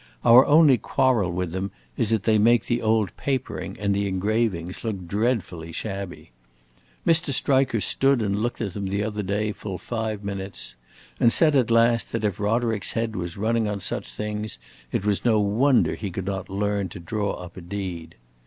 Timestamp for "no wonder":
15.23-15.93